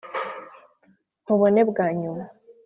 [1.23, 2.23] nkubone bwa nyuma